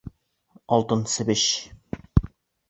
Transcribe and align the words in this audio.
Алтын 0.77 1.03
себеш 1.17 1.45